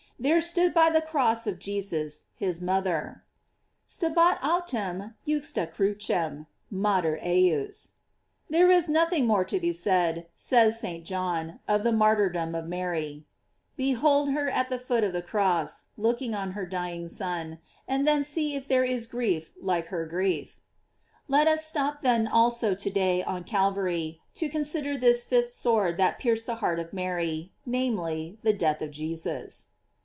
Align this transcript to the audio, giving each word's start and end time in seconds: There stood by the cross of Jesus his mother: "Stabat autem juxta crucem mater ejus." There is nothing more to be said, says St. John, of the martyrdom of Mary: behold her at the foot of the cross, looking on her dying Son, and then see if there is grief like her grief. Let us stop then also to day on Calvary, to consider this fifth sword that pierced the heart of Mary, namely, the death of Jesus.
There 0.19 0.39
stood 0.39 0.71
by 0.75 0.91
the 0.91 1.01
cross 1.01 1.47
of 1.47 1.57
Jesus 1.57 2.25
his 2.35 2.61
mother: 2.61 3.23
"Stabat 3.87 4.37
autem 4.43 5.15
juxta 5.27 5.65
crucem 5.65 6.45
mater 6.69 7.17
ejus." 7.23 7.93
There 8.47 8.69
is 8.69 8.87
nothing 8.87 9.25
more 9.25 9.43
to 9.45 9.59
be 9.59 9.73
said, 9.73 10.27
says 10.35 10.79
St. 10.79 11.03
John, 11.05 11.59
of 11.67 11.83
the 11.83 11.91
martyrdom 11.91 12.53
of 12.53 12.67
Mary: 12.67 13.25
behold 13.75 14.29
her 14.33 14.47
at 14.47 14.69
the 14.69 14.77
foot 14.77 15.03
of 15.03 15.11
the 15.11 15.23
cross, 15.23 15.85
looking 15.97 16.35
on 16.35 16.51
her 16.51 16.67
dying 16.67 17.07
Son, 17.09 17.57
and 17.87 18.07
then 18.07 18.23
see 18.23 18.53
if 18.53 18.67
there 18.67 18.83
is 18.85 19.07
grief 19.07 19.51
like 19.59 19.87
her 19.87 20.05
grief. 20.05 20.61
Let 21.27 21.47
us 21.47 21.65
stop 21.65 22.03
then 22.03 22.27
also 22.27 22.75
to 22.75 22.89
day 22.91 23.23
on 23.23 23.43
Calvary, 23.43 24.21
to 24.35 24.49
consider 24.49 24.95
this 24.95 25.23
fifth 25.23 25.49
sword 25.51 25.97
that 25.97 26.19
pierced 26.19 26.45
the 26.45 26.57
heart 26.61 26.77
of 26.77 26.93
Mary, 26.93 27.53
namely, 27.65 28.37
the 28.43 28.53
death 28.53 28.83
of 28.83 28.91
Jesus. 28.91 29.69